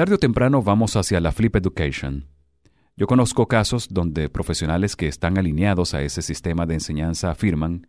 Tarde 0.00 0.14
o 0.14 0.18
temprano 0.18 0.62
vamos 0.62 0.96
hacia 0.96 1.20
la 1.20 1.30
Flip 1.30 1.54
Education. 1.56 2.26
Yo 2.96 3.06
conozco 3.06 3.48
casos 3.48 3.86
donde 3.90 4.30
profesionales 4.30 4.96
que 4.96 5.06
están 5.06 5.36
alineados 5.36 5.92
a 5.92 6.00
ese 6.00 6.22
sistema 6.22 6.64
de 6.64 6.72
enseñanza 6.72 7.30
afirman, 7.30 7.86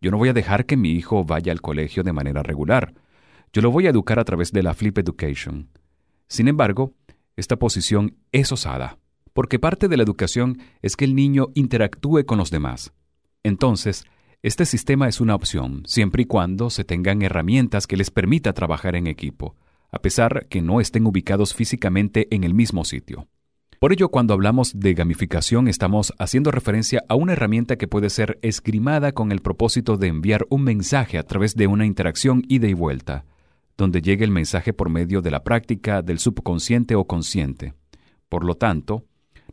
yo 0.00 0.12
no 0.12 0.18
voy 0.18 0.28
a 0.28 0.32
dejar 0.32 0.66
que 0.66 0.76
mi 0.76 0.92
hijo 0.92 1.24
vaya 1.24 1.50
al 1.50 1.60
colegio 1.60 2.04
de 2.04 2.12
manera 2.12 2.44
regular, 2.44 2.94
yo 3.52 3.60
lo 3.60 3.72
voy 3.72 3.88
a 3.88 3.90
educar 3.90 4.20
a 4.20 4.24
través 4.24 4.52
de 4.52 4.62
la 4.62 4.72
Flip 4.72 4.98
Education. 4.98 5.68
Sin 6.28 6.46
embargo, 6.46 6.94
esta 7.34 7.56
posición 7.56 8.18
es 8.30 8.52
osada, 8.52 8.98
porque 9.32 9.58
parte 9.58 9.88
de 9.88 9.96
la 9.96 10.04
educación 10.04 10.58
es 10.80 10.94
que 10.94 11.06
el 11.06 11.16
niño 11.16 11.48
interactúe 11.54 12.24
con 12.24 12.38
los 12.38 12.52
demás. 12.52 12.92
Entonces, 13.42 14.04
este 14.44 14.64
sistema 14.64 15.08
es 15.08 15.20
una 15.20 15.34
opción, 15.34 15.82
siempre 15.86 16.22
y 16.22 16.26
cuando 16.26 16.70
se 16.70 16.84
tengan 16.84 17.20
herramientas 17.22 17.88
que 17.88 17.96
les 17.96 18.12
permita 18.12 18.52
trabajar 18.52 18.94
en 18.94 19.08
equipo, 19.08 19.56
a 19.90 19.98
pesar 20.00 20.46
que 20.48 20.62
no 20.62 20.80
estén 20.80 21.06
ubicados 21.06 21.54
físicamente 21.54 22.28
en 22.30 22.44
el 22.44 22.54
mismo 22.54 22.84
sitio. 22.84 23.28
Por 23.78 23.92
ello, 23.92 24.08
cuando 24.08 24.34
hablamos 24.34 24.72
de 24.78 24.94
gamificación, 24.94 25.68
estamos 25.68 26.12
haciendo 26.18 26.50
referencia 26.50 27.04
a 27.08 27.14
una 27.14 27.34
herramienta 27.34 27.76
que 27.76 27.86
puede 27.86 28.10
ser 28.10 28.38
esgrimada 28.42 29.12
con 29.12 29.30
el 29.30 29.40
propósito 29.40 29.96
de 29.96 30.08
enviar 30.08 30.46
un 30.50 30.64
mensaje 30.64 31.16
a 31.16 31.22
través 31.22 31.54
de 31.54 31.68
una 31.68 31.86
interacción 31.86 32.42
ida 32.48 32.66
y 32.66 32.74
vuelta, 32.74 33.24
donde 33.76 34.02
llegue 34.02 34.24
el 34.24 34.32
mensaje 34.32 34.72
por 34.72 34.88
medio 34.88 35.22
de 35.22 35.30
la 35.30 35.44
práctica 35.44 36.02
del 36.02 36.18
subconsciente 36.18 36.96
o 36.96 37.04
consciente. 37.06 37.74
Por 38.28 38.44
lo 38.44 38.56
tanto, 38.56 39.04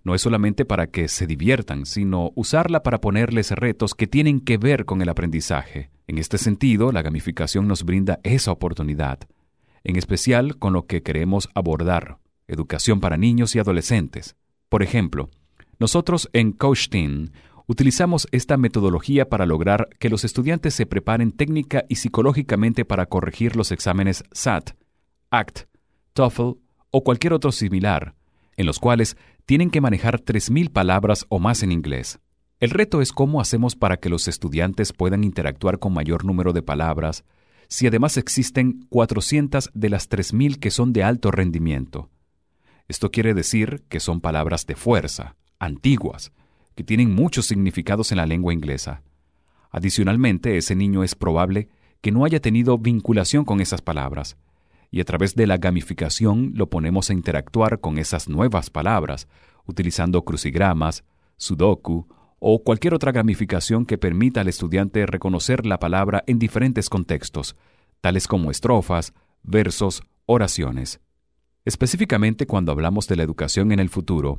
no 0.04 0.16
es 0.16 0.22
solamente 0.22 0.66
para 0.66 0.88
que 0.88 1.08
se 1.08 1.28
diviertan, 1.28 1.86
sino 1.86 2.32
usarla 2.36 2.82
para 2.82 3.02
ponerles 3.02 3.52
retos 3.52 3.94
que 3.94 4.08
tienen 4.08 4.40
que 4.40 4.58
ver 4.58 4.86
con 4.86 5.04
el 5.04 5.10
aprendizaje. 5.10 5.92
En 6.08 6.18
este 6.18 6.40
sentido, 6.40 6.92
la 6.92 7.04
gamificación 7.04 7.68
nos 7.68 7.84
brinda 7.84 8.20
esa 8.24 8.52
oportunidad, 8.52 9.20
en 9.86 9.96
especial 9.96 10.58
con 10.58 10.74
lo 10.74 10.88
que 10.88 11.04
queremos 11.04 11.48
abordar, 11.54 12.18
educación 12.48 13.00
para 13.00 13.18
niños 13.18 13.56
y 13.56 13.60
adolescentes. 13.60 14.36
Por 14.68 14.84
ejemplo, 14.84 15.30
nosotros 15.80 16.30
en 16.34 16.52
Coach 16.52 16.90
Teen 16.90 17.32
utilizamos 17.68 18.28
esta 18.32 18.58
metodología 18.58 19.30
para 19.30 19.46
lograr 19.46 19.90
que 20.00 20.10
los 20.10 20.24
estudiantes 20.24 20.74
se 20.74 20.86
preparen 20.86 21.32
técnica 21.32 21.86
y 21.88 21.96
psicológicamente 21.96 22.84
para 22.84 23.06
corregir 23.06 23.56
los 23.56 23.72
exámenes 23.72 24.24
SAT, 24.32 24.72
ACT, 25.30 25.68
TOEFL 26.14 26.58
o 26.92 27.04
cualquier 27.04 27.34
otro 27.34 27.52
similar, 27.52 28.16
en 28.58 28.66
los 28.66 28.80
cuales 28.80 29.18
tienen 29.46 29.70
que 29.70 29.82
manejar 29.82 30.22
3.000 30.22 30.72
palabras 30.72 31.26
o 31.30 31.40
más 31.40 31.62
en 31.62 31.72
inglés. 31.72 32.20
El 32.60 32.70
reto 32.70 33.02
es 33.02 33.12
cómo 33.12 33.42
hacemos 33.42 33.76
para 33.76 33.98
que 33.98 34.10
los 34.10 34.28
estudiantes 34.28 34.94
puedan 34.94 35.24
interactuar 35.24 35.78
con 35.78 35.94
mayor 35.94 36.24
número 36.24 36.54
de 36.54 36.62
palabras, 36.62 37.26
si 37.68 37.88
además 37.88 38.18
existen 38.18 38.86
400 38.90 39.72
de 39.74 39.90
las 39.90 40.10
3.000 40.10 40.60
que 40.60 40.72
son 40.72 40.94
de 40.94 41.04
alto 41.04 41.32
rendimiento. 41.32 42.10
Esto 42.88 43.12
quiere 43.12 43.34
decir 43.34 43.84
que 43.90 44.00
son 44.00 44.22
palabras 44.22 44.66
de 44.68 44.76
fuerza, 44.76 45.36
antiguas, 45.60 46.32
que 46.76 46.84
tienen 46.84 47.14
muchos 47.14 47.46
significados 47.46 48.12
en 48.12 48.18
la 48.18 48.26
lengua 48.26 48.54
inglesa. 48.54 49.02
Adicionalmente, 49.72 50.58
ese 50.58 50.76
niño 50.76 51.04
es 51.04 51.16
probable 51.16 51.70
que 52.02 52.12
no 52.12 52.26
haya 52.26 52.40
tenido 52.40 52.78
vinculación 52.78 53.46
con 53.46 53.62
esas 53.62 53.82
palabras, 53.82 54.38
y 54.92 55.02
a 55.02 55.04
través 55.06 55.36
de 55.36 55.48
la 55.48 55.58
gamificación 55.58 56.52
lo 56.56 56.70
ponemos 56.70 57.10
a 57.10 57.14
interactuar 57.14 57.80
con 57.80 57.98
esas 57.98 58.30
nuevas 58.30 58.70
palabras, 58.70 59.28
utilizando 59.66 60.24
crucigramas, 60.24 61.04
sudoku 61.38 62.08
o 62.48 62.62
cualquier 62.62 62.94
otra 62.94 63.12
gamificación 63.12 63.88
que 63.88 63.98
permita 63.98 64.42
al 64.42 64.48
estudiante 64.48 65.08
reconocer 65.08 65.66
la 65.66 65.80
palabra 65.80 66.24
en 66.28 66.38
diferentes 66.38 66.90
contextos, 66.90 67.56
tales 68.02 68.28
como 68.28 68.52
estrofas, 68.52 69.16
versos, 69.42 70.04
oraciones. 70.28 71.00
Específicamente 71.66 72.46
cuando 72.46 72.72
hablamos 72.72 73.08
de 73.08 73.16
la 73.16 73.24
educación 73.24 73.72
en 73.72 73.80
el 73.80 73.90
futuro, 73.90 74.38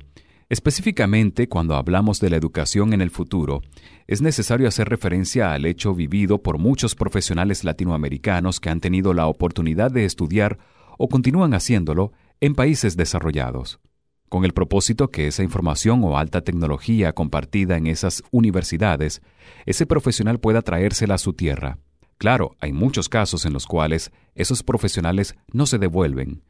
específicamente 0.49 1.49
cuando 1.49 1.75
hablamos 1.75 2.21
de 2.21 2.31
la 2.31 2.37
educación 2.37 2.93
en 2.93 3.01
el 3.01 3.11
futuro, 3.11 3.63
es 4.07 4.23
necesario 4.23 4.69
hacer 4.69 4.89
referencia 4.89 5.53
al 5.53 5.67
hecho 5.67 5.93
vivido 5.93 6.45
por 6.45 6.59
muchos 6.59 6.95
profesionales 6.95 7.65
latinoamericanos 7.65 8.61
que 8.61 8.71
han 8.71 8.79
tenido 8.79 9.15
la 9.15 9.27
oportunidad 9.27 9.91
de 9.91 10.05
estudiar 10.05 10.59
o 10.97 11.09
continúan 11.09 11.55
haciéndolo 11.55 12.13
en 12.41 12.55
países 12.55 12.97
desarrollados, 12.97 13.81
con 14.29 14.45
el 14.45 14.53
propósito 14.53 15.11
que 15.11 15.27
esa 15.27 15.43
información 15.43 16.03
o 16.05 16.19
alta 16.19 16.43
tecnología 16.43 17.13
compartida 17.13 17.77
en 17.77 17.87
esas 17.87 18.23
universidades, 18.31 19.23
ese 19.67 19.87
profesional 19.87 20.41
pueda 20.41 20.63
traérsela 20.63 21.15
a 21.15 21.19
su 21.19 21.33
tierra. 21.33 21.79
Claro, 22.19 22.57
hay 22.61 22.73
muchos 22.73 23.09
casos 23.09 23.45
en 23.45 23.53
los 23.53 23.67
cuales 23.67 24.11
esos 24.35 24.63
profesionales 24.63 25.35
no 25.53 25.67
se 25.67 25.79
devuelven, 25.79 26.43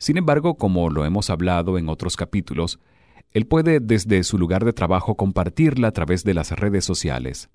sin 0.00 0.16
embargo, 0.16 0.54
como 0.54 0.88
lo 0.88 1.04
hemos 1.04 1.28
hablado 1.28 1.76
en 1.76 1.90
otros 1.90 2.16
capítulos, 2.16 2.80
él 3.32 3.46
puede 3.46 3.80
desde 3.80 4.24
su 4.24 4.38
lugar 4.38 4.64
de 4.64 4.72
trabajo 4.72 5.14
compartirla 5.14 5.88
a 5.88 5.92
través 5.92 6.24
de 6.24 6.32
las 6.32 6.52
redes 6.52 6.86
sociales. 6.86 7.50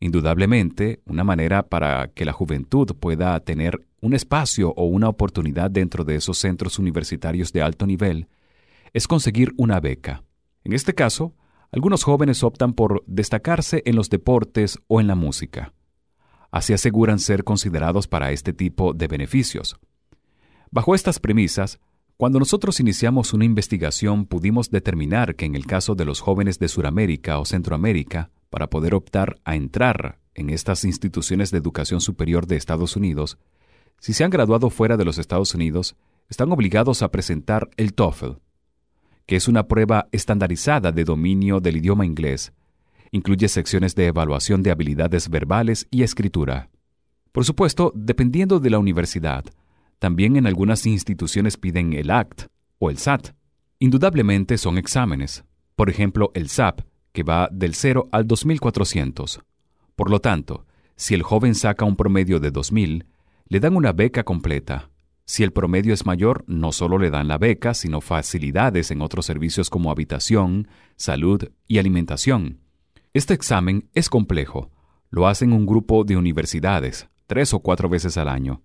Indudablemente, 0.00 1.02
una 1.04 1.22
manera 1.22 1.64
para 1.64 2.08
que 2.08 2.24
la 2.24 2.32
juventud 2.32 2.96
pueda 2.98 3.38
tener 3.40 3.86
un 4.00 4.14
espacio 4.14 4.72
o 4.74 4.86
una 4.86 5.10
oportunidad 5.10 5.70
dentro 5.70 6.02
de 6.02 6.16
esos 6.16 6.38
centros 6.38 6.78
universitarios 6.78 7.52
de 7.52 7.60
alto 7.60 7.86
nivel 7.86 8.26
es 8.94 9.06
conseguir 9.06 9.52
una 9.58 9.80
beca. 9.80 10.24
En 10.62 10.72
este 10.72 10.94
caso, 10.94 11.34
algunos 11.70 12.04
jóvenes 12.04 12.42
optan 12.42 12.72
por 12.72 13.02
destacarse 13.06 13.82
en 13.84 13.96
los 13.96 14.08
deportes 14.08 14.78
o 14.86 15.00
en 15.00 15.08
la 15.08 15.16
música. 15.16 15.74
Así 16.50 16.72
aseguran 16.72 17.18
ser 17.18 17.42
considerados 17.42 18.06
para 18.06 18.30
este 18.30 18.52
tipo 18.52 18.94
de 18.94 19.08
beneficios. 19.08 19.76
Bajo 20.70 20.94
estas 20.94 21.18
premisas, 21.18 21.80
cuando 22.16 22.38
nosotros 22.38 22.78
iniciamos 22.78 23.32
una 23.32 23.44
investigación 23.44 24.24
pudimos 24.24 24.70
determinar 24.70 25.34
que 25.34 25.46
en 25.46 25.56
el 25.56 25.66
caso 25.66 25.96
de 25.96 26.04
los 26.04 26.20
jóvenes 26.20 26.60
de 26.60 26.68
Sudamérica 26.68 27.40
o 27.40 27.44
Centroamérica, 27.44 28.30
para 28.50 28.70
poder 28.70 28.94
optar 28.94 29.40
a 29.44 29.56
entrar 29.56 30.20
en 30.34 30.50
estas 30.50 30.84
instituciones 30.84 31.50
de 31.50 31.58
educación 31.58 32.00
superior 32.00 32.46
de 32.46 32.54
Estados 32.54 32.94
Unidos, 32.94 33.38
si 33.98 34.12
se 34.12 34.22
han 34.22 34.30
graduado 34.30 34.70
fuera 34.70 34.96
de 34.96 35.04
los 35.04 35.18
Estados 35.18 35.54
Unidos, 35.56 35.96
están 36.28 36.52
obligados 36.52 37.02
a 37.02 37.10
presentar 37.10 37.68
el 37.76 37.94
TOEFL, 37.94 38.34
que 39.26 39.36
es 39.36 39.48
una 39.48 39.68
prueba 39.68 40.08
estandarizada 40.12 40.92
de 40.92 41.04
dominio 41.04 41.60
del 41.60 41.76
idioma 41.76 42.04
inglés. 42.04 42.52
Incluye 43.10 43.48
secciones 43.48 43.94
de 43.94 44.06
evaluación 44.06 44.62
de 44.62 44.70
habilidades 44.70 45.28
verbales 45.28 45.86
y 45.90 46.02
escritura. 46.02 46.70
Por 47.32 47.44
supuesto, 47.44 47.92
dependiendo 47.94 48.60
de 48.60 48.70
la 48.70 48.78
universidad, 48.78 49.44
también 49.98 50.36
en 50.36 50.46
algunas 50.46 50.86
instituciones 50.86 51.56
piden 51.56 51.92
el 51.94 52.10
ACT 52.10 52.46
o 52.78 52.90
el 52.90 52.98
SAT. 52.98 53.30
Indudablemente 53.78 54.58
son 54.58 54.78
exámenes. 54.78 55.44
Por 55.76 55.90
ejemplo, 55.90 56.30
el 56.34 56.48
SAP, 56.48 56.82
que 57.12 57.22
va 57.22 57.48
del 57.50 57.74
0 57.74 58.08
al 58.12 58.26
2400. 58.26 59.40
Por 59.96 60.10
lo 60.10 60.20
tanto, 60.20 60.66
si 60.96 61.14
el 61.14 61.22
joven 61.22 61.54
saca 61.54 61.84
un 61.84 61.96
promedio 61.96 62.38
de 62.38 62.50
2000, 62.50 63.06
le 63.48 63.60
dan 63.60 63.76
una 63.76 63.92
beca 63.92 64.24
completa. 64.24 64.90
Si 65.26 65.42
el 65.42 65.52
promedio 65.52 65.94
es 65.94 66.04
mayor, 66.06 66.44
no 66.46 66.72
solo 66.72 66.98
le 66.98 67.10
dan 67.10 67.28
la 67.28 67.38
beca, 67.38 67.74
sino 67.74 68.00
facilidades 68.00 68.90
en 68.90 69.00
otros 69.00 69.26
servicios 69.26 69.70
como 69.70 69.90
habitación, 69.90 70.68
salud 70.96 71.50
y 71.66 71.78
alimentación. 71.78 72.60
Este 73.12 73.32
examen 73.34 73.88
es 73.94 74.10
complejo. 74.10 74.70
Lo 75.10 75.26
hacen 75.26 75.52
un 75.52 75.64
grupo 75.64 76.04
de 76.04 76.16
universidades, 76.16 77.08
tres 77.26 77.54
o 77.54 77.60
cuatro 77.60 77.88
veces 77.88 78.16
al 78.16 78.28
año 78.28 78.62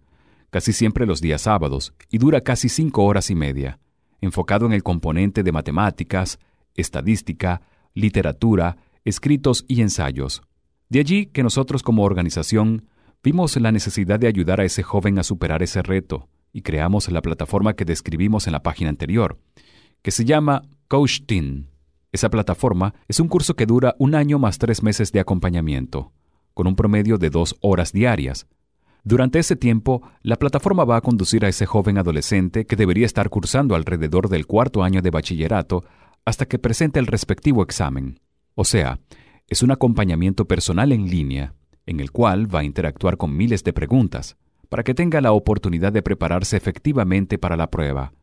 casi 0.50 0.74
siempre 0.74 1.06
los 1.06 1.22
días 1.22 1.44
sábados, 1.44 1.94
y 2.10 2.18
dura 2.18 2.42
casi 2.42 2.70
cinco 2.70 3.06
horas 3.06 3.30
y 3.30 3.36
media, 3.36 3.80
enfocado 4.22 4.66
en 4.66 4.74
el 4.74 4.84
componente 4.84 5.44
de 5.44 5.52
matemáticas, 5.52 6.40
estadística, 6.76 7.62
literatura, 7.94 8.78
escritos 9.06 9.66
y 9.68 9.82
ensayos. 9.82 10.42
De 10.90 11.00
allí 11.00 11.28
que 11.28 11.44
nosotros 11.44 11.84
como 11.84 12.04
organización 12.04 12.88
vimos 13.24 13.56
la 13.58 13.72
necesidad 13.72 14.20
de 14.20 14.28
ayudar 14.28 14.60
a 14.60 14.66
ese 14.66 14.84
joven 14.84 15.20
a 15.20 15.24
superar 15.24 15.62
ese 15.62 15.82
reto 15.82 16.28
y 16.52 16.62
creamos 16.62 17.10
la 17.12 17.22
plataforma 17.22 17.74
que 17.74 17.86
describimos 17.86 18.48
en 18.48 18.54
la 18.54 18.64
página 18.64 18.90
anterior, 18.90 19.40
que 20.02 20.12
se 20.12 20.26
llama 20.26 20.64
Coach. 20.88 21.22
Esa 22.12 22.30
plataforma 22.30 22.96
es 23.08 23.20
un 23.20 23.28
curso 23.28 23.56
que 23.56 23.66
dura 23.66 23.96
un 24.00 24.16
año 24.16 24.40
más 24.40 24.58
tres 24.58 24.82
meses 24.82 25.12
de 25.12 25.20
acompañamiento, 25.20 26.12
con 26.54 26.68
un 26.68 26.76
promedio 26.76 27.18
de 27.18 27.30
dos 27.30 27.56
horas 27.62 27.92
diarias, 27.92 28.48
durante 29.04 29.40
ese 29.40 29.56
tiempo, 29.56 30.02
la 30.22 30.36
plataforma 30.36 30.84
va 30.84 30.98
a 30.98 31.02
conducir 31.02 31.46
a 31.46 31.48
ese 31.48 31.66
joven 31.66 31.98
adolescente 31.98 32.66
que 32.66 32.76
debería 32.76 33.06
estar 33.06 33.30
cursando 33.30 33.76
alrededor 33.76 34.30
del 34.30 34.46
cuarto 34.46 34.84
año 34.84 35.02
de 35.02 35.10
bachillerato 35.10 35.86
hasta 36.26 36.46
que 36.46 36.60
presente 36.60 37.00
el 37.00 37.08
respectivo 37.08 37.64
examen. 37.64 38.20
O 38.56 38.66
sea, 38.66 39.00
es 39.48 39.64
un 39.64 39.72
acompañamiento 39.72 40.46
personal 40.46 40.92
en 40.92 41.10
línea, 41.10 41.54
en 41.86 42.02
el 42.02 42.12
cual 42.12 42.54
va 42.54 42.60
a 42.60 42.64
interactuar 42.66 43.18
con 43.18 43.36
miles 43.36 43.64
de 43.64 43.74
preguntas, 43.74 44.38
para 44.70 44.84
que 44.84 44.94
tenga 44.94 45.20
la 45.20 45.32
oportunidad 45.32 45.92
de 45.92 46.04
prepararse 46.04 46.56
efectivamente 46.56 47.38
para 47.38 47.58
la 47.58 47.70
prueba, 47.70 48.14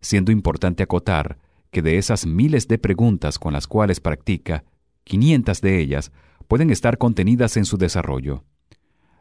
siendo 0.00 0.32
importante 0.32 0.82
acotar 0.82 1.38
que 1.70 1.80
de 1.80 1.96
esas 1.96 2.26
miles 2.26 2.68
de 2.68 2.78
preguntas 2.78 3.38
con 3.38 3.52
las 3.52 3.66
cuales 3.66 4.00
practica, 4.00 4.64
500 5.04 5.60
de 5.60 5.78
ellas 5.80 6.12
pueden 6.48 6.70
estar 6.70 6.98
contenidas 6.98 7.56
en 7.56 7.64
su 7.64 7.78
desarrollo. 7.78 8.44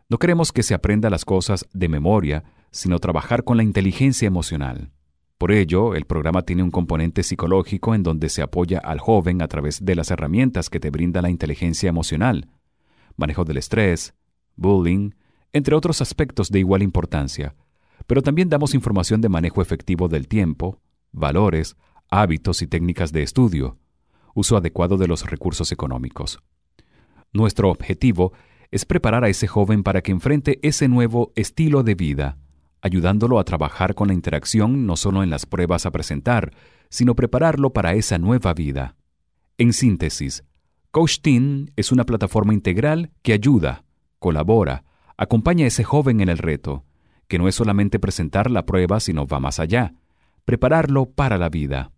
No 0.10 0.18
queremos 0.18 0.52
que 0.52 0.64
se 0.64 0.74
aprenda 0.74 1.10
las 1.10 1.24
cosas 1.24 1.66
de 1.72 1.88
memoria, 1.88 2.44
sino 2.72 3.00
trabajar 3.00 3.44
con 3.44 3.56
la 3.56 3.64
inteligencia 3.64 4.28
emocional. 4.28 4.92
Por 5.38 5.52
ello, 5.52 5.96
el 5.96 6.06
programa 6.06 6.44
tiene 6.44 6.64
un 6.64 6.72
componente 6.72 7.24
psicológico 7.24 7.96
en 7.96 8.04
donde 8.04 8.30
se 8.30 8.42
apoya 8.42 8.80
al 8.80 9.00
joven 9.00 9.42
a 9.42 9.48
través 9.48 9.84
de 9.84 9.96
las 9.96 10.12
herramientas 10.12 10.70
que 10.70 10.80
te 10.80 10.90
brinda 10.90 11.22
la 11.22 11.30
inteligencia 11.30 11.90
emocional, 11.90 12.50
manejo 13.16 13.46
del 13.46 13.58
estrés, 13.58 14.14
bullying, 14.56 15.12
entre 15.54 15.76
otros 15.76 16.02
aspectos 16.02 16.50
de 16.50 16.60
igual 16.60 16.82
importancia, 16.82 17.56
pero 18.08 18.22
también 18.22 18.50
damos 18.50 18.74
información 18.74 19.22
de 19.22 19.30
manejo 19.30 19.62
efectivo 19.62 20.08
del 20.08 20.28
tiempo, 20.28 20.82
valores, 21.12 21.76
hábitos 22.10 22.62
y 22.62 22.68
técnicas 22.68 23.12
de 23.12 23.24
estudio, 23.24 23.78
uso 24.34 24.58
adecuado 24.58 24.98
de 24.98 25.08
los 25.08 25.30
recursos 25.30 25.72
económicos. 25.72 26.40
Nuestro 27.34 27.70
objetivo 27.70 28.34
es 28.72 28.86
preparar 28.86 29.24
a 29.24 29.30
ese 29.30 29.48
joven 29.48 29.84
para 29.84 30.02
que 30.02 30.12
enfrente 30.12 30.60
ese 30.62 30.88
nuevo 30.88 31.32
estilo 31.36 31.84
de 31.84 31.96
vida, 31.96 32.38
ayudándolo 32.82 33.40
a 33.40 33.44
trabajar 33.44 33.96
con 33.96 34.08
la 34.08 34.14
interacción 34.14 34.86
no 34.86 34.96
solo 34.96 35.24
en 35.24 35.30
las 35.30 35.46
pruebas 35.46 35.86
a 35.86 35.92
presentar, 35.92 36.52
sino 36.90 37.16
prepararlo 37.16 37.72
para 37.72 37.94
esa 37.94 38.18
nueva 38.18 38.54
vida. 38.54 38.96
En 39.58 39.74
síntesis, 39.74 40.44
Coach 40.92 41.20
Team 41.22 41.68
es 41.76 41.92
una 41.92 42.06
plataforma 42.06 42.54
integral 42.54 43.12
que 43.22 43.34
ayuda, 43.34 43.86
colabora, 44.20 44.84
acompaña 45.18 45.66
a 45.66 45.68
ese 45.68 45.84
joven 45.84 46.22
en 46.22 46.30
el 46.30 46.38
reto, 46.38 46.86
que 47.28 47.40
no 47.40 47.48
es 47.48 47.56
solamente 47.56 48.00
presentar 48.00 48.52
la 48.52 48.66
prueba, 48.66 49.00
sino 49.00 49.26
va 49.26 49.40
más 49.40 49.60
allá, 49.60 49.94
prepararlo 50.46 51.06
para 51.06 51.38
la 51.38 51.50
vida. 51.50 51.92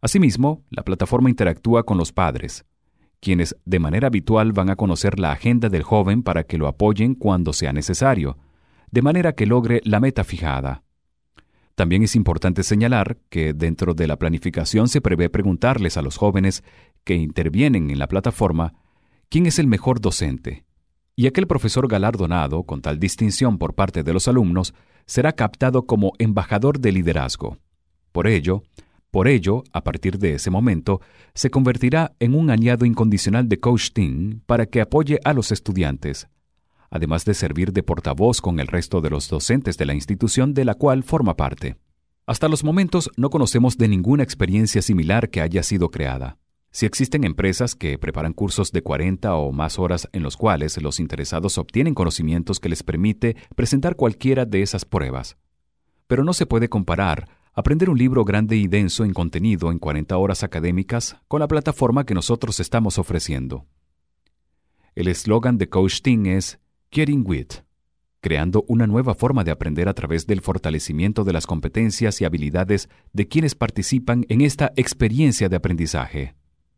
Asimismo, 0.00 0.64
la 0.70 0.82
plataforma 0.82 1.30
interactúa 1.30 1.84
con 1.84 1.96
los 1.96 2.12
padres, 2.12 2.66
quienes 3.20 3.56
de 3.64 3.78
manera 3.78 4.08
habitual 4.08 4.52
van 4.52 4.68
a 4.68 4.76
conocer 4.76 5.18
la 5.18 5.32
agenda 5.32 5.70
del 5.70 5.82
joven 5.82 6.22
para 6.22 6.44
que 6.44 6.58
lo 6.58 6.68
apoyen 6.68 7.14
cuando 7.14 7.54
sea 7.54 7.72
necesario, 7.72 8.36
de 8.90 9.00
manera 9.00 9.34
que 9.34 9.46
logre 9.46 9.80
la 9.84 9.98
meta 9.98 10.24
fijada. 10.24 10.82
También 11.74 12.02
es 12.02 12.14
importante 12.14 12.62
señalar 12.62 13.16
que 13.30 13.52
dentro 13.52 13.94
de 13.94 14.06
la 14.06 14.18
planificación 14.18 14.88
se 14.88 15.00
prevé 15.00 15.30
preguntarles 15.30 15.96
a 15.96 16.02
los 16.02 16.18
jóvenes 16.18 16.62
que 17.02 17.14
intervienen 17.14 17.90
en 17.90 17.98
la 17.98 18.06
plataforma 18.06 18.74
quién 19.28 19.46
es 19.46 19.58
el 19.58 19.66
mejor 19.66 20.00
docente, 20.00 20.64
y 21.16 21.26
aquel 21.26 21.46
profesor 21.46 21.88
galardonado 21.88 22.64
con 22.64 22.82
tal 22.82 22.98
distinción 22.98 23.58
por 23.58 23.74
parte 23.74 24.02
de 24.02 24.12
los 24.12 24.28
alumnos 24.28 24.74
será 25.06 25.32
captado 25.32 25.86
como 25.86 26.12
embajador 26.18 26.80
de 26.80 26.92
liderazgo. 26.92 27.58
Por 28.12 28.26
ello, 28.26 28.62
por 29.10 29.28
ello, 29.28 29.62
a 29.72 29.84
partir 29.84 30.18
de 30.18 30.34
ese 30.34 30.50
momento, 30.50 31.00
se 31.34 31.50
convertirá 31.50 32.16
en 32.18 32.34
un 32.34 32.50
aliado 32.50 32.84
incondicional 32.84 33.48
de 33.48 33.60
Coach 33.60 33.90
Team 33.92 34.40
para 34.46 34.66
que 34.66 34.80
apoye 34.80 35.20
a 35.24 35.32
los 35.32 35.52
estudiantes, 35.52 36.26
además 36.90 37.24
de 37.24 37.34
servir 37.34 37.72
de 37.72 37.84
portavoz 37.84 38.40
con 38.40 38.58
el 38.58 38.66
resto 38.66 39.00
de 39.00 39.10
los 39.10 39.28
docentes 39.28 39.78
de 39.78 39.86
la 39.86 39.94
institución 39.94 40.52
de 40.52 40.64
la 40.64 40.74
cual 40.74 41.04
forma 41.04 41.36
parte. 41.36 41.76
Hasta 42.26 42.48
los 42.48 42.64
momentos 42.64 43.10
no 43.16 43.30
conocemos 43.30 43.76
de 43.76 43.86
ninguna 43.86 44.22
experiencia 44.22 44.82
similar 44.82 45.28
que 45.28 45.42
haya 45.42 45.62
sido 45.62 45.90
creada. 45.90 46.38
Si 46.74 46.86
existen 46.86 47.22
empresas 47.22 47.76
que 47.76 47.98
preparan 47.98 48.32
cursos 48.32 48.72
de 48.72 48.82
40 48.82 49.36
o 49.36 49.52
más 49.52 49.78
horas 49.78 50.08
en 50.12 50.24
los 50.24 50.36
cuales 50.36 50.82
los 50.82 50.98
interesados 50.98 51.56
obtienen 51.56 51.94
conocimientos 51.94 52.58
que 52.58 52.68
les 52.68 52.82
permite 52.82 53.36
presentar 53.54 53.94
cualquiera 53.94 54.44
de 54.44 54.60
esas 54.60 54.84
pruebas. 54.84 55.36
Pero 56.08 56.24
no 56.24 56.32
se 56.32 56.46
puede 56.46 56.68
comparar 56.68 57.28
aprender 57.52 57.90
un 57.90 57.96
libro 57.96 58.24
grande 58.24 58.56
y 58.56 58.66
denso 58.66 59.04
en 59.04 59.12
contenido 59.12 59.70
en 59.70 59.78
40 59.78 60.16
horas 60.16 60.42
académicas 60.42 61.16
con 61.28 61.38
la 61.38 61.46
plataforma 61.46 62.04
que 62.04 62.14
nosotros 62.14 62.58
estamos 62.58 62.98
ofreciendo. 62.98 63.66
El 64.96 65.06
eslogan 65.06 65.58
de 65.58 65.68
Coach 65.68 66.00
Team 66.00 66.26
es 66.26 66.58
Getting 66.90 67.22
With, 67.24 67.62
creando 68.20 68.64
una 68.66 68.88
nueva 68.88 69.14
forma 69.14 69.44
de 69.44 69.52
aprender 69.52 69.88
a 69.88 69.94
través 69.94 70.26
del 70.26 70.40
fortalecimiento 70.40 71.22
de 71.22 71.34
las 71.34 71.46
competencias 71.46 72.20
y 72.20 72.24
habilidades 72.24 72.88
de 73.12 73.28
quienes 73.28 73.54
participan 73.54 74.26
en 74.28 74.40
esta 74.40 74.72
experiencia 74.74 75.48
de 75.48 75.54
aprendizaje. 75.54 76.34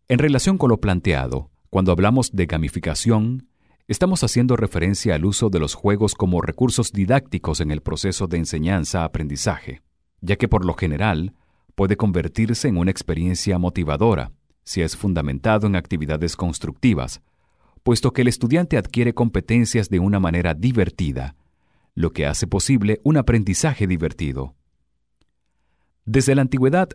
En 0.08 0.20
relación 0.20 0.56
con 0.56 0.70
lo 0.70 0.81
planteado, 0.81 1.50
cuando 1.69 1.91
hablamos 1.91 2.31
de 2.31 2.47
gamificación, 2.47 3.49
estamos 3.88 4.23
haciendo 4.23 4.55
referencia 4.55 5.17
al 5.17 5.25
uso 5.25 5.50
de 5.50 5.58
los 5.58 5.75
juegos 5.75 6.14
como 6.14 6.41
recursos 6.41 6.93
didácticos 6.93 7.61
en 7.61 7.73
el 7.73 7.81
proceso 7.81 8.29
de 8.29 8.37
enseñanza-aprendizaje, 8.37 9.82
ya 10.20 10.37
que 10.37 10.47
por 10.47 10.64
lo 10.64 10.75
general 10.75 11.35
puede 11.75 11.97
convertirse 11.97 12.69
en 12.69 12.76
una 12.76 12.93
experiencia 12.93 13.58
motivadora 13.58 14.31
si 14.62 14.81
es 14.81 14.97
fundamentado 14.97 15.67
en 15.67 15.75
actividades 15.75 16.37
constructivas, 16.37 17.20
puesto 17.82 18.12
que 18.12 18.23
el 18.23 18.29
estudiante 18.29 18.79
adquiere 18.79 19.12
competencias 19.12 19.88
de 19.88 19.99
una 19.99 20.20
manera 20.20 20.55
divertida, 20.55 21.35
lo 21.97 22.12
que 22.12 22.26
hace 22.26 22.47
posible 22.47 23.00
un 23.02 23.17
aprendizaje 23.17 23.88
divertido. 23.88 24.55
Desde 26.05 26.37
la 26.37 26.43
antigüedad 26.43 26.91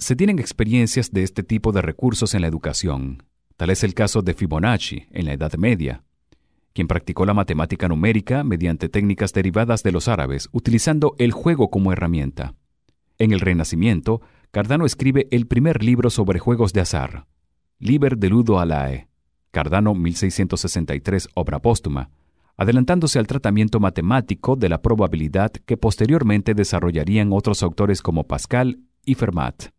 se 0.00 0.16
tienen 0.16 0.38
experiencias 0.38 1.12
de 1.12 1.22
este 1.22 1.42
tipo 1.42 1.72
de 1.72 1.82
recursos 1.82 2.34
en 2.34 2.40
la 2.40 2.48
educación. 2.48 3.22
Tal 3.56 3.68
es 3.68 3.84
el 3.84 3.92
caso 3.92 4.22
de 4.22 4.32
Fibonacci 4.32 5.06
en 5.10 5.26
la 5.26 5.34
Edad 5.34 5.52
Media, 5.58 6.02
quien 6.72 6.88
practicó 6.88 7.26
la 7.26 7.34
matemática 7.34 7.86
numérica 7.86 8.42
mediante 8.42 8.88
técnicas 8.88 9.34
derivadas 9.34 9.82
de 9.82 9.92
los 9.92 10.08
árabes, 10.08 10.48
utilizando 10.52 11.14
el 11.18 11.32
juego 11.32 11.68
como 11.68 11.92
herramienta. 11.92 12.54
En 13.18 13.32
el 13.32 13.40
Renacimiento, 13.40 14.22
Cardano 14.50 14.86
escribe 14.86 15.28
el 15.30 15.46
primer 15.46 15.84
libro 15.84 16.08
sobre 16.08 16.38
juegos 16.38 16.72
de 16.72 16.80
azar, 16.80 17.26
Liber 17.78 18.16
de 18.16 18.30
Ludo 18.30 18.58
Alae, 18.58 19.08
Cardano 19.50 19.94
1663, 19.94 21.28
obra 21.34 21.60
póstuma, 21.60 22.08
adelantándose 22.56 23.18
al 23.18 23.26
tratamiento 23.26 23.80
matemático 23.80 24.56
de 24.56 24.70
la 24.70 24.80
probabilidad 24.80 25.50
que 25.50 25.76
posteriormente 25.76 26.54
desarrollarían 26.54 27.34
otros 27.34 27.62
autores 27.62 28.00
como 28.00 28.24
Pascal 28.24 28.80
y 29.04 29.14
Fermat. 29.14 29.70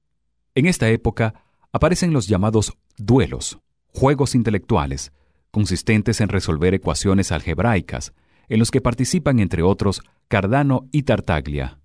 En 0.53 0.65
esta 0.65 0.89
época 0.89 1.33
aparecen 1.71 2.11
los 2.11 2.27
llamados 2.27 2.73
duelos, 2.97 3.59
juegos 3.93 4.35
intelectuales, 4.35 5.13
consistentes 5.49 6.19
en 6.19 6.27
resolver 6.27 6.73
ecuaciones 6.73 7.31
algebraicas, 7.31 8.13
en 8.49 8.59
los 8.59 8.69
que 8.69 8.81
participan 8.81 9.39
entre 9.39 9.63
otros 9.63 10.01
Cardano 10.27 10.89
y 10.91 11.03
Tartaglia, 11.03 11.79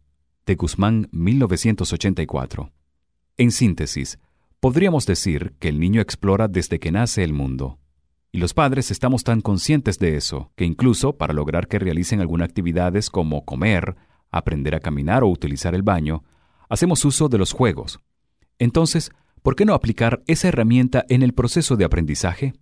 de 0.46 0.56
Guzmán 0.56 1.08
1984. 1.12 2.72
En 3.36 3.52
síntesis, 3.52 4.18
podríamos 4.58 5.06
decir 5.06 5.54
que 5.60 5.68
el 5.68 5.78
niño 5.78 6.00
explora 6.00 6.48
desde 6.48 6.80
que 6.80 6.90
nace 6.90 7.22
el 7.22 7.32
mundo. 7.32 7.78
Y 8.32 8.38
los 8.38 8.52
padres 8.52 8.90
estamos 8.90 9.22
tan 9.22 9.42
conscientes 9.42 10.00
de 10.00 10.16
eso 10.16 10.50
que 10.56 10.64
incluso 10.64 11.16
para 11.16 11.32
lograr 11.32 11.68
que 11.68 11.78
realicen 11.78 12.20
algunas 12.20 12.48
actividades 12.48 13.10
como 13.10 13.44
comer, 13.44 13.94
aprender 14.32 14.74
a 14.74 14.80
caminar 14.80 15.22
o 15.22 15.28
utilizar 15.28 15.76
el 15.76 15.84
baño, 15.84 16.24
hacemos 16.68 17.04
uso 17.04 17.28
de 17.28 17.38
los 17.38 17.52
juegos, 17.52 18.00
entonces, 18.58 19.10
¿por 19.42 19.56
qué 19.56 19.64
no 19.64 19.74
aplicar 19.74 20.22
esa 20.26 20.48
herramienta 20.48 21.04
en 21.08 21.22
el 21.22 21.32
proceso 21.32 21.76
de 21.76 21.84
aprendizaje? 21.84 22.54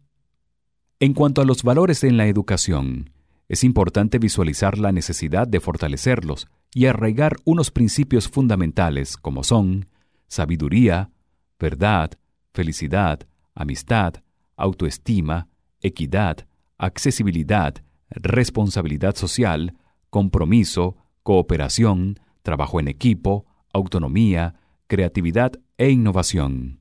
En 1.00 1.12
cuanto 1.12 1.40
a 1.40 1.44
los 1.44 1.62
valores 1.62 2.04
en 2.04 2.16
la 2.16 2.26
educación, 2.26 3.10
es 3.48 3.64
importante 3.64 4.18
visualizar 4.18 4.78
la 4.78 4.92
necesidad 4.92 5.46
de 5.46 5.60
fortalecerlos 5.60 6.48
y 6.72 6.86
arraigar 6.86 7.36
unos 7.44 7.70
principios 7.70 8.28
fundamentales 8.28 9.16
como 9.16 9.44
son 9.44 9.88
sabiduría, 10.28 11.10
verdad, 11.58 12.12
felicidad, 12.52 13.26
amistad, 13.54 14.14
autoestima, 14.56 15.48
equidad, 15.80 16.46
accesibilidad, 16.78 17.74
responsabilidad 18.10 19.14
social, 19.14 19.76
compromiso, 20.10 20.96
cooperación, 21.22 22.18
trabajo 22.42 22.80
en 22.80 22.88
equipo, 22.88 23.46
autonomía, 23.72 24.54
creatividad 24.86 25.52
e 25.78 25.90
innovación. 25.90 26.80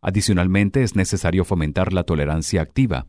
Adicionalmente, 0.00 0.82
es 0.82 0.96
necesario 0.96 1.44
fomentar 1.44 1.92
la 1.92 2.04
tolerancia 2.04 2.60
activa, 2.60 3.06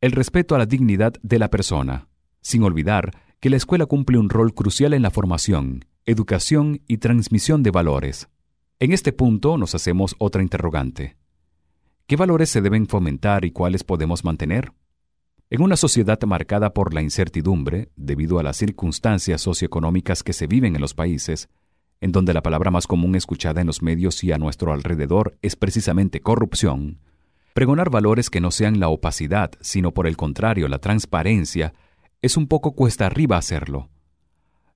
el 0.00 0.12
respeto 0.12 0.54
a 0.54 0.58
la 0.58 0.66
dignidad 0.66 1.14
de 1.22 1.38
la 1.38 1.50
persona, 1.50 2.08
sin 2.40 2.62
olvidar 2.62 3.12
que 3.40 3.50
la 3.50 3.56
escuela 3.56 3.86
cumple 3.86 4.18
un 4.18 4.30
rol 4.30 4.54
crucial 4.54 4.94
en 4.94 5.02
la 5.02 5.10
formación, 5.10 5.84
educación 6.06 6.80
y 6.88 6.98
transmisión 6.98 7.62
de 7.62 7.70
valores. 7.70 8.28
En 8.80 8.92
este 8.92 9.12
punto 9.12 9.58
nos 9.58 9.74
hacemos 9.74 10.14
otra 10.18 10.42
interrogante. 10.42 11.16
¿Qué 12.06 12.16
valores 12.16 12.50
se 12.50 12.60
deben 12.60 12.86
fomentar 12.86 13.44
y 13.44 13.52
cuáles 13.52 13.84
podemos 13.84 14.24
mantener? 14.24 14.72
En 15.50 15.62
una 15.62 15.76
sociedad 15.76 16.18
marcada 16.22 16.72
por 16.72 16.94
la 16.94 17.02
incertidumbre, 17.02 17.90
debido 17.94 18.38
a 18.38 18.42
las 18.42 18.56
circunstancias 18.56 19.42
socioeconómicas 19.42 20.22
que 20.22 20.32
se 20.32 20.46
viven 20.46 20.74
en 20.74 20.80
los 20.80 20.94
países, 20.94 21.48
en 22.02 22.10
donde 22.10 22.34
la 22.34 22.42
palabra 22.42 22.72
más 22.72 22.88
común 22.88 23.14
escuchada 23.14 23.60
en 23.60 23.68
los 23.68 23.80
medios 23.80 24.24
y 24.24 24.32
a 24.32 24.38
nuestro 24.38 24.72
alrededor 24.72 25.38
es 25.40 25.54
precisamente 25.54 26.20
corrupción, 26.20 26.98
pregonar 27.54 27.90
valores 27.90 28.28
que 28.28 28.40
no 28.40 28.50
sean 28.50 28.80
la 28.80 28.88
opacidad, 28.88 29.52
sino 29.60 29.94
por 29.94 30.08
el 30.08 30.16
contrario 30.16 30.66
la 30.66 30.80
transparencia, 30.80 31.74
es 32.20 32.36
un 32.36 32.48
poco 32.48 32.72
cuesta 32.72 33.06
arriba 33.06 33.36
hacerlo. 33.36 33.88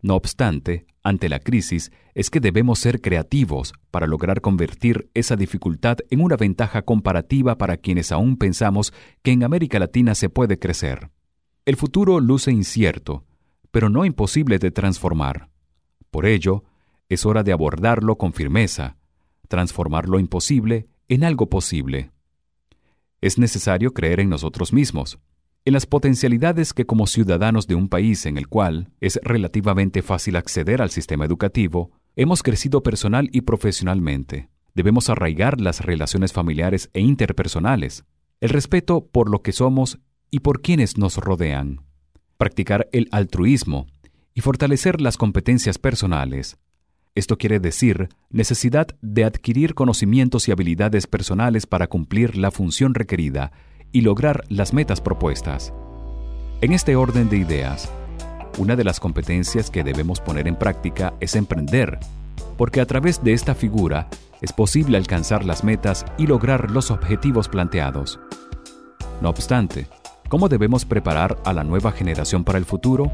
No 0.03 0.15
obstante, 0.15 0.87
ante 1.03 1.29
la 1.29 1.41
crisis 1.41 1.91
es 2.15 2.31
que 2.31 2.39
debemos 2.39 2.79
ser 2.79 3.01
creativos 3.01 3.75
para 3.91 4.07
lograr 4.07 4.41
convertir 4.41 5.11
esa 5.13 5.35
dificultad 5.35 5.99
en 6.11 6.21
una 6.21 6.37
ventaja 6.37 6.83
comparativa 6.83 7.59
para 7.59 7.77
quienes 7.77 8.13
aún 8.13 8.37
pensamos 8.37 8.93
que 9.25 9.33
en 9.33 9.43
América 9.43 9.81
Latina 9.81 10.15
se 10.15 10.29
puede 10.29 10.61
crecer. 10.61 11.11
El 11.65 11.75
futuro 11.75 12.21
luce 12.21 12.53
incierto, 12.53 13.25
pero 13.73 13.89
no 13.89 14.05
imposible 14.05 14.61
de 14.61 14.71
transformar. 14.71 15.49
Por 16.13 16.25
ello, 16.25 16.63
es 17.09 17.27
hora 17.27 17.43
de 17.43 17.53
abordarlo 17.53 18.17
con 18.17 18.33
firmeza, 18.33 18.97
transformar 19.49 20.09
lo 20.09 20.19
imposible 20.19 20.89
en 21.09 21.25
algo 21.25 21.49
posible. 21.49 22.11
Es 23.21 23.39
necesario 23.39 23.93
creer 23.93 24.21
en 24.21 24.29
nosotros 24.29 24.73
mismos, 24.73 25.19
en 25.65 25.73
las 25.73 25.87
potencialidades 25.87 26.73
que 26.73 26.87
como 26.87 27.07
ciudadanos 27.07 27.67
de 27.67 27.75
un 27.75 27.89
país 27.89 28.25
en 28.27 28.39
el 28.39 28.47
cual 28.47 28.93
es 29.01 29.19
relativamente 29.25 30.03
fácil 30.03 30.37
acceder 30.37 30.81
al 30.81 30.91
sistema 30.91 31.25
educativo, 31.25 31.91
hemos 32.15 32.43
crecido 32.43 32.83
personal 32.83 33.29
y 33.33 33.41
profesionalmente. 33.41 34.49
Debemos 34.75 35.11
arraigar 35.11 35.61
las 35.61 35.81
relaciones 35.81 36.33
familiares 36.33 36.91
e 36.93 37.01
interpersonales, 37.01 38.05
el 38.41 38.51
respeto 38.51 39.07
por 39.07 39.29
lo 39.29 39.43
que 39.43 39.53
somos 39.53 39.99
y 40.31 40.41
por 40.41 40.61
quienes 40.61 40.99
nos 40.99 41.17
rodean, 41.17 41.81
practicar 42.37 42.89
el 42.93 43.09
altruismo 43.11 43.87
y 44.35 44.43
fortalecer 44.43 45.01
las 45.01 45.17
competencias 45.17 45.79
personales, 45.79 46.59
esto 47.17 47.39
quiere 47.39 47.59
decir 47.59 48.11
necesidad 48.31 48.89
de 49.01 49.25
adquirir 49.25 49.75
conocimientos 49.75 50.47
y 50.47 50.53
habilidades 50.53 51.07
personales 51.07 51.67
para 51.67 51.87
cumplir 51.87 52.37
la 52.37 52.51
función 52.51 52.95
requerida 52.95 53.53
y 53.91 54.03
lograr 54.03 54.45
las 54.51 54.75
metas 54.75 55.01
propuestas. 55.01 55.73
En 56.61 56.75
este 56.75 56.95
orden 56.95 57.31
de 57.31 57.39
ideas, 57.39 57.91
una 58.59 58.77
de 58.77 58.85
las 58.85 59.01
competencias 59.01 59.71
que 59.71 59.83
debemos 59.83 60.21
poner 60.21 60.47
en 60.47 60.57
práctica 60.57 61.15
es 61.19 61.37
emprender, 61.37 61.99
porque 62.59 62.83
a 62.83 62.87
través 62.87 63.25
de 63.25 63.33
esta 63.33 63.55
figura 63.55 64.09
es 64.43 64.53
posible 64.53 64.99
alcanzar 64.99 65.43
las 65.43 65.65
metas 65.65 66.05
y 66.19 66.27
lograr 66.27 66.71
los 66.71 66.91
objetivos 66.91 67.49
planteados. 67.49 68.21
No 69.23 69.31
obstante, 69.31 69.87
¿cómo 70.29 70.51
debemos 70.51 70.85
preparar 70.85 71.39
a 71.47 71.55
la 71.55 71.65
nueva 71.65 71.93
generación 71.93 72.45
para 72.45 72.59
el 72.59 72.67
futuro? 72.67 73.11